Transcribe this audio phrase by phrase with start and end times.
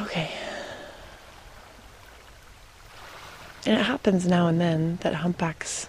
[0.00, 0.30] Okay.
[3.66, 5.88] And it happens now and then that humpbacks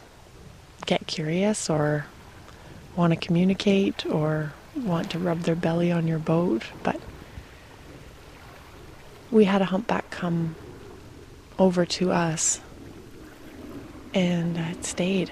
[0.86, 2.08] get curious or
[2.96, 7.00] want to communicate or want to rub their belly on your boat, but
[9.32, 10.56] we had a humpback come
[11.60, 12.60] over to us
[14.14, 15.32] and it stayed.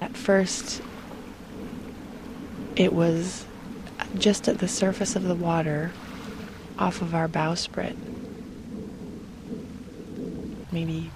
[0.00, 0.82] At first,
[2.76, 3.46] it was
[4.18, 5.92] just at the surface of the water
[6.78, 7.96] off of our bowsprit,
[10.70, 11.10] maybe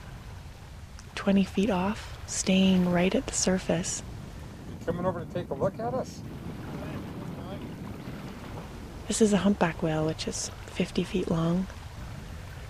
[1.15, 4.03] 20 feet off, staying right at the surface.
[4.85, 6.21] Coming over to take a look at us?
[9.09, 11.67] This is a humpback whale, which is 50 feet long.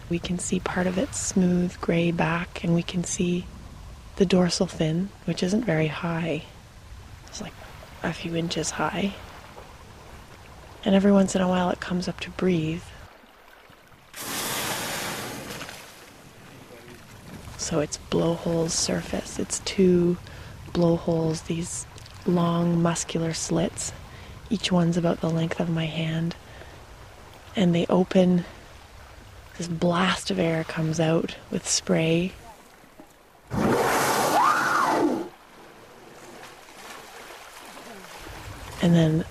[0.09, 3.47] We can see part of its smooth gray back, and we can see
[4.17, 6.45] the dorsal fin, which isn't very high.
[7.27, 7.53] It's like
[8.03, 9.15] a few inches high.
[10.87, 12.85] And every once in a while it comes up to breathe.
[17.59, 20.17] So its blowholes surface, its two
[20.73, 21.89] blowholes, these
[22.25, 23.93] long muscular slits.
[24.49, 26.37] Each one's about the length of my hand.
[27.57, 28.45] And they open.
[29.59, 32.31] This blast of air comes out with spray.
[38.81, 39.25] And then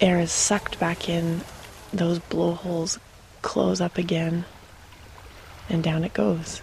[0.00, 1.42] air is sucked back in,
[1.92, 2.98] those blowholes
[3.42, 4.44] close up again,
[5.68, 6.62] and down it goes.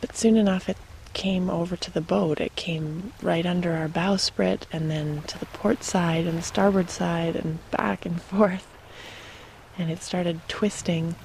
[0.00, 0.76] But soon enough, it
[1.14, 2.40] came over to the boat.
[2.40, 6.90] It came right under our bowsprit and then to the port side and the starboard
[6.90, 8.66] side and back and forth.
[9.78, 11.16] And it started twisting.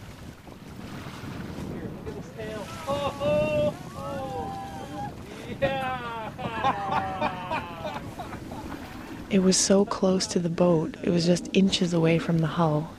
[9.32, 12.92] It was so close to the boat, it was just inches away from the hull.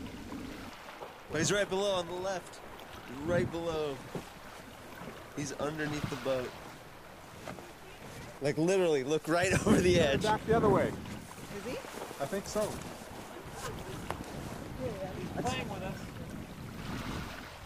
[1.31, 2.59] But he's right below on the left.
[3.27, 3.99] Right below.
[5.37, 6.51] He's underneath the boat.
[8.41, 10.23] Like literally, look right over the edge.
[10.23, 10.89] Back the other way.
[10.89, 11.79] Is he?
[12.19, 12.67] I think so.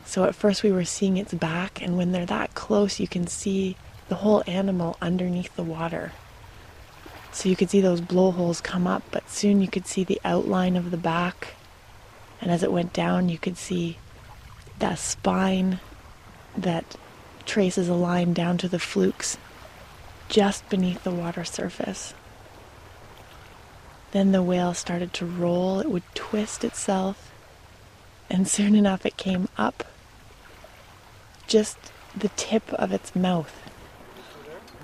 [0.05, 3.29] So at first we were seeing its back, and when they're that close, you can
[3.29, 3.77] see
[4.09, 6.11] the whole animal underneath the water.
[7.37, 10.75] So you could see those blowholes come up, but soon you could see the outline
[10.75, 11.49] of the back.
[12.41, 13.99] And as it went down, you could see
[14.79, 15.79] that spine
[16.57, 16.97] that
[17.45, 19.37] traces a line down to the flukes
[20.31, 22.15] just beneath the water surface.
[24.13, 27.31] Then the whale started to roll, it would twist itself,
[28.31, 29.85] and soon enough it came up
[31.47, 31.77] just
[32.17, 33.61] the tip of its mouth.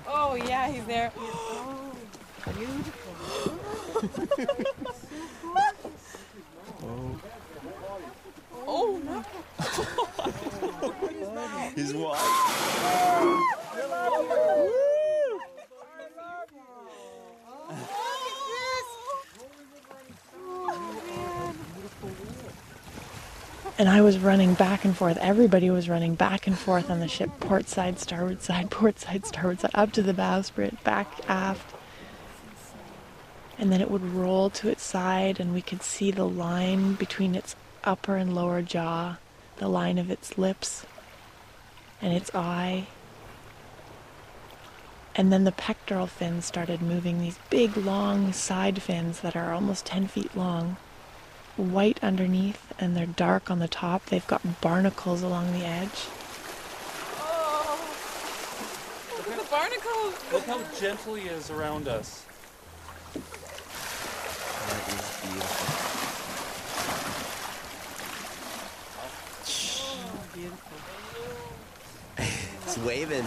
[0.07, 1.11] Oh yeah, he's there.
[8.65, 9.23] Oh no.
[11.75, 12.19] He's wide.
[23.79, 25.17] And I was running back and forth.
[25.17, 29.25] Everybody was running back and forth on the ship, port side, starboard side, port side,
[29.25, 31.73] starboard side, up to the bowsprit, back aft.
[33.57, 37.35] And then it would roll to its side, and we could see the line between
[37.35, 39.17] its upper and lower jaw,
[39.57, 40.85] the line of its lips,
[42.01, 42.87] and its eye.
[45.15, 49.85] And then the pectoral fins started moving, these big, long side fins that are almost
[49.85, 50.77] 10 feet long
[51.55, 54.05] white underneath and they're dark on the top.
[54.05, 56.07] They've got barnacles along the edge.
[57.19, 57.79] Oh.
[59.17, 60.15] Look at the barnacles.
[60.31, 62.25] Look how gentle he is around us.
[63.13, 63.21] That
[64.87, 65.83] is beautiful.
[72.17, 73.25] It's waving.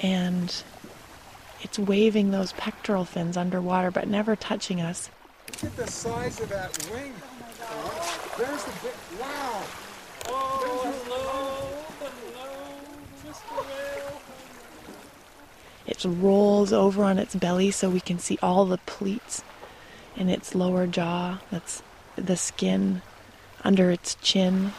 [0.00, 0.62] And
[1.62, 5.10] it's waving those pectoral fins underwater but never touching us.
[5.62, 7.12] Look at the size of that wing.
[7.62, 9.20] Oh There's the big.
[9.20, 9.62] Wow.
[10.26, 12.52] Oh, hello, hello,
[13.26, 13.64] Mr.
[13.66, 14.20] Whale.
[15.86, 19.42] It rolls over on its belly so we can see all the pleats
[20.16, 21.40] in its lower jaw.
[21.50, 21.82] That's
[22.16, 23.02] the skin
[23.64, 24.72] under its chin.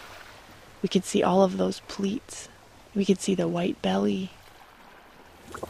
[0.81, 2.47] We could see all of those pleats.
[2.93, 4.31] We could see the white belly.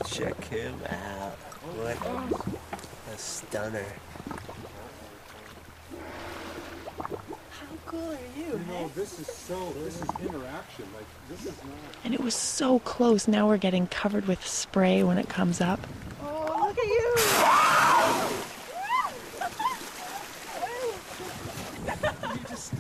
[0.05, 1.37] Check him out.
[1.77, 1.97] What
[3.13, 3.85] a stunner.
[6.99, 8.45] How cool are you?
[8.45, 10.85] You know, this is so, this is interaction.
[10.95, 11.95] Like, this is not.
[12.03, 13.27] And it was so close.
[13.27, 15.79] Now we're getting covered with spray when it comes up.
[16.21, 17.74] Oh, look at you!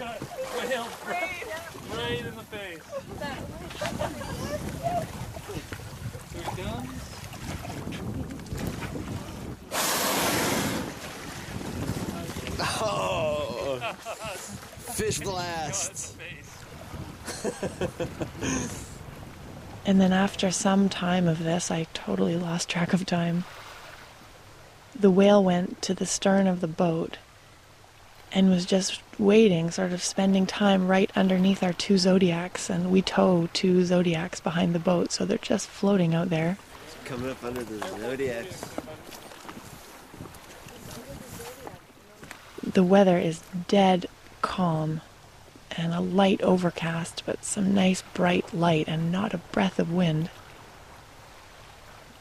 [0.05, 1.43] You just got whaled right,
[1.95, 2.83] right in the face.
[6.31, 6.89] Here he comes.
[12.59, 13.79] Oh,
[14.93, 16.15] fish blast.
[17.43, 17.67] in the
[18.27, 18.91] face.
[19.87, 23.43] And then after some time of this, I totally lost track of time.
[24.97, 27.17] The whale went to the stern of the boat
[28.35, 32.69] and was just waiting, sort of spending time right underneath our two zodiacs.
[32.69, 36.57] And we tow two zodiacs behind the boat, so they're just floating out there.
[37.05, 38.75] Coming up under the zodiacs.
[42.61, 44.07] The weather is dead
[44.41, 44.99] calm
[45.77, 50.29] and a light overcast, but some nice bright light and not a breath of wind.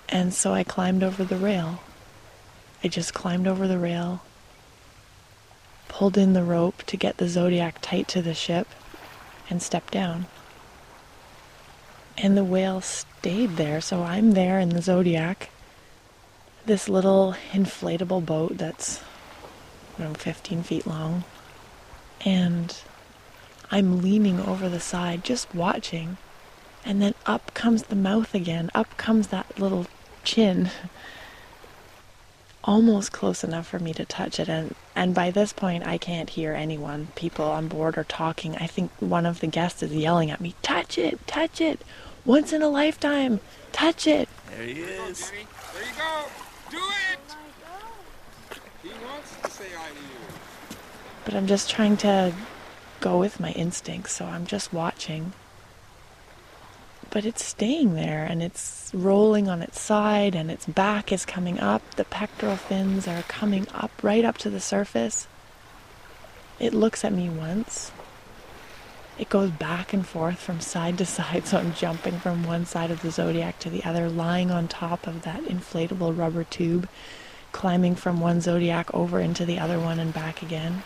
[0.08, 1.81] And so I climbed over the rail.
[2.84, 4.22] I just climbed over the rail,
[5.94, 8.67] pulled in the rope to get the Zodiac tight to the ship,
[9.49, 10.26] and stepped down.
[12.19, 15.50] And the whale stayed there, so I'm there in the Zodiac,
[16.67, 19.02] this little inflatable boat that's
[19.96, 21.23] don't know, 15 feet long.
[22.25, 22.76] And
[23.70, 26.17] I'm leaning over the side, just watching.
[26.85, 28.69] And then up comes the mouth again.
[28.75, 29.87] Up comes that little
[30.25, 30.70] chin.
[32.66, 34.49] Almost close enough for me to touch it.
[34.49, 37.08] And, and by this point, I can't hear anyone.
[37.14, 38.56] People on board are talking.
[38.56, 41.25] I think one of the guests is yelling at me, Touch it!
[41.26, 41.82] Touch it!
[42.25, 43.40] Once in a lifetime!
[43.72, 44.31] Touch it!
[44.50, 45.31] There he is.
[45.31, 46.25] Jenny, there you go.
[46.70, 46.78] Do
[47.12, 47.19] it.
[48.82, 50.76] He wants to say hi to you.
[51.26, 52.32] But I'm just trying to
[53.00, 55.34] go with my instincts, so I'm just watching.
[57.14, 61.61] But it's staying there and it's rolling on its side and its back is coming
[61.61, 61.88] up.
[61.94, 65.28] The pectoral fins are coming up right up to the surface.
[66.58, 67.93] It looks at me once.
[69.16, 72.90] It goes back and forth from side to side, so I'm jumping from one side
[72.90, 76.88] of the zodiac to the other, lying on top of that inflatable rubber tube,
[77.52, 80.82] climbing from one zodiac over into the other one and back again.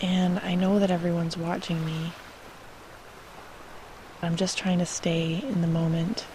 [0.00, 2.12] And I know that everyone's watching me.
[4.22, 6.26] I'm just trying to stay in the moment.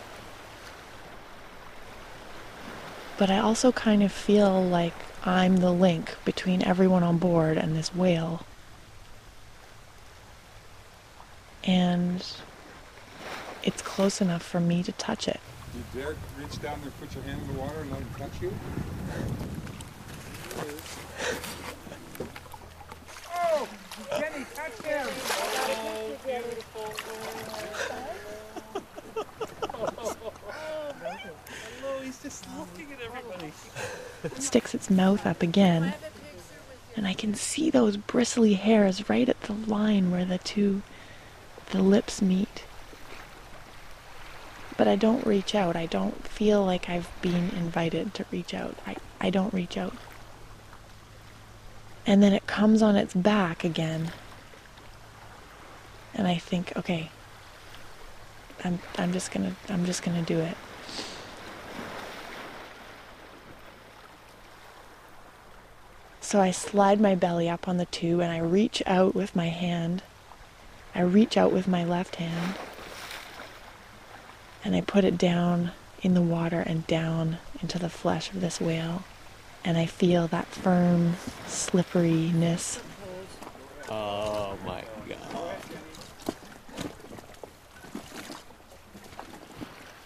[3.17, 4.93] But I also kind of feel like
[5.23, 8.45] I'm the link between everyone on board and this whale.
[11.63, 12.25] And
[13.63, 15.39] it's close enough for me to touch it.
[15.73, 18.41] You dare reach down there, put your hand in the water, and let him touch
[18.41, 18.53] you?
[23.33, 23.67] oh,
[24.19, 25.07] Jenny, touch him!
[25.07, 26.93] Oh, beautiful.
[31.81, 33.51] Hello, he's just looking at everybody.
[34.23, 35.95] It sticks its mouth up again.
[36.95, 40.83] And I can see those bristly hairs right at the line where the two
[41.71, 42.63] the lips meet.
[44.77, 45.75] But I don't reach out.
[45.75, 48.77] I don't feel like I've been invited to reach out.
[48.85, 49.95] I, I don't reach out.
[52.05, 54.11] And then it comes on its back again.
[56.13, 57.09] And I think, okay,
[58.63, 60.55] I'm I'm just gonna I'm just gonna do it.
[66.33, 69.49] So I slide my belly up on the tube and I reach out with my
[69.49, 70.01] hand.
[70.95, 72.55] I reach out with my left hand
[74.65, 78.59] and I put it down in the water and down into the flesh of this
[78.59, 79.03] whale.
[79.63, 82.81] And I feel that firm slipperiness.
[83.87, 85.55] Oh my god.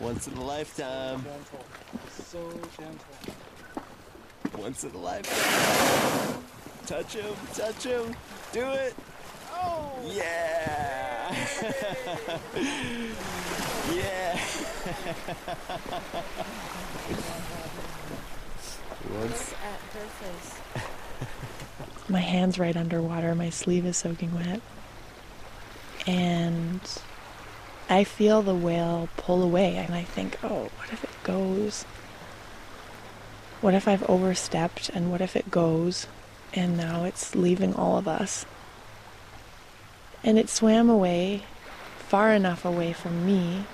[0.01, 1.23] Once in a lifetime.
[1.23, 1.65] Gentle.
[2.11, 3.05] So gentle.
[4.57, 6.06] Once in a lifetime.
[6.87, 8.15] Touch him, touch him.
[8.53, 8.95] Do it.
[9.51, 9.91] Oh!
[10.05, 11.35] Yeah.
[13.93, 14.39] yeah.
[19.19, 19.53] Once.
[19.61, 20.55] At her face.
[22.09, 24.61] My hand's right underwater, my sleeve is soaking wet.
[26.07, 26.79] And
[27.89, 31.83] I feel the whale pull away, and I think, oh, what if it goes?
[33.59, 36.07] What if I've overstepped, and what if it goes,
[36.53, 38.45] and now it's leaving all of us.
[40.23, 41.43] And it swam away,
[41.99, 43.65] far enough away from me,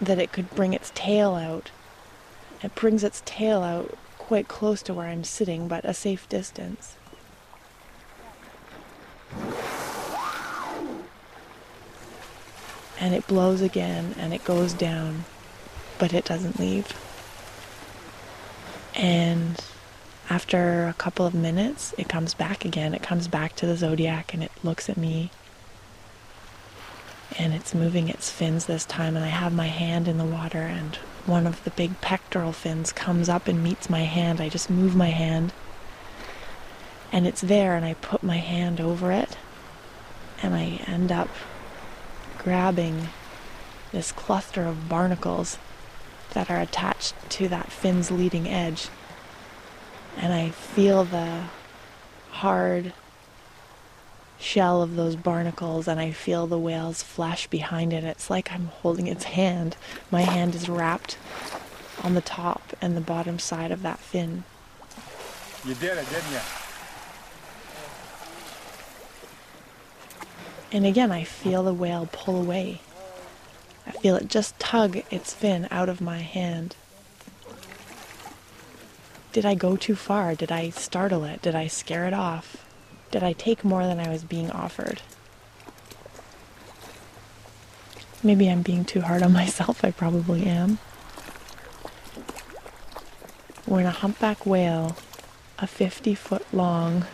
[0.00, 1.70] that it could bring its tail out.
[2.62, 6.96] It brings its tail out quite close to where I'm sitting, but a safe distance.
[12.98, 15.26] And it blows again and it goes down,
[15.98, 16.92] but it doesn't leave.
[18.94, 19.62] And
[20.28, 22.94] after a couple of minutes, it comes back again.
[22.94, 25.30] It comes back to the zodiac and it looks at me.
[27.38, 30.62] And it's moving its fins this time, and I have my hand in the water,
[30.62, 34.40] and one of the big pectoral fins comes up and meets my hand.
[34.40, 35.52] I just move my hand,
[37.12, 39.36] and it's there, and I put my hand over it,
[40.42, 41.28] and I end up
[42.38, 43.08] grabbing
[43.92, 45.58] this cluster of barnacles
[46.32, 48.88] that are attached to that fin's leading edge.
[50.16, 51.44] And I feel the
[52.30, 52.92] hard
[54.38, 58.04] shell of those barnacles and I feel the whale's flesh behind it.
[58.04, 59.76] It's like I'm holding its hand.
[60.10, 61.16] My hand is wrapped
[62.02, 64.44] on the top and the bottom side of that fin.
[65.64, 66.40] You did it, didn't you?
[70.72, 72.80] And again, I feel the whale pull away.
[73.86, 76.76] I feel it just tug its fin out of my hand.
[79.36, 80.34] Did I go too far?
[80.34, 81.42] Did I startle it?
[81.42, 82.64] Did I scare it off?
[83.10, 85.02] Did I take more than I was being offered?
[88.22, 89.84] Maybe I'm being too hard on myself.
[89.84, 90.78] I probably am.
[93.66, 94.96] When a humpback whale,
[95.58, 97.04] a 50 foot long,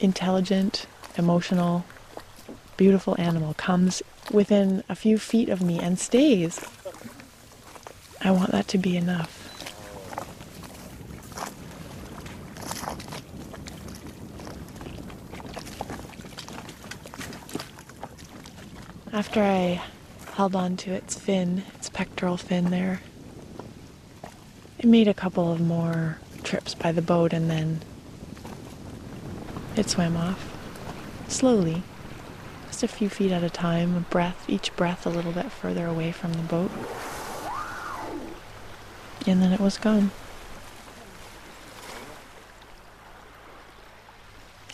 [0.00, 0.86] intelligent,
[1.18, 1.84] emotional,
[2.78, 6.64] beautiful animal comes within a few feet of me and stays,
[8.22, 9.37] I want that to be enough.
[19.18, 19.82] After I
[20.34, 23.00] held on to its fin, its pectoral fin there,
[24.78, 27.80] it made a couple of more trips by the boat and then
[29.74, 30.54] it swam off.
[31.26, 31.82] Slowly,
[32.68, 35.88] just a few feet at a time, a breath, each breath a little bit further
[35.88, 36.70] away from the boat.
[39.26, 40.12] And then it was gone.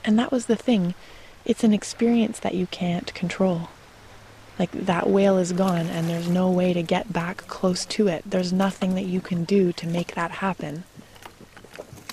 [0.04, 0.92] And that was the thing.
[1.46, 3.70] It's an experience that you can't control.
[4.58, 8.22] Like that whale is gone and there's no way to get back close to it.
[8.24, 10.84] There's nothing that you can do to make that happen.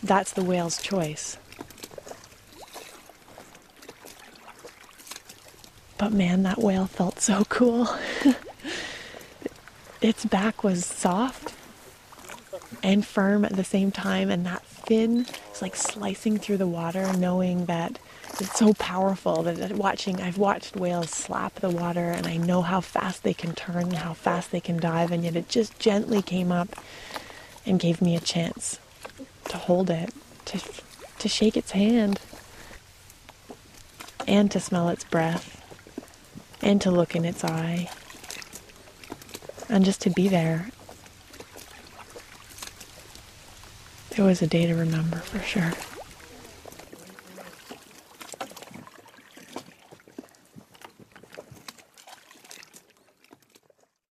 [0.04, 1.38] That's the whale's choice.
[6.00, 7.88] But man, that whale felt so cool.
[10.02, 11.54] its back was soft
[12.82, 17.14] and firm at the same time, and that fin was like slicing through the water,
[17.14, 18.00] knowing that
[18.42, 22.82] it's so powerful that watching I've watched whales slap the water and I know how
[22.82, 26.24] fast they can turn and how fast they can dive and yet it just gently
[26.24, 26.70] came up
[27.68, 28.80] and gave me a chance
[29.50, 30.12] to hold it
[30.46, 30.60] to
[31.20, 32.20] to shake its hand
[34.28, 35.62] and to smell its breath
[36.64, 37.92] and to look in its eye
[39.70, 40.72] and just to be there.
[44.18, 45.74] It was a day to remember for sure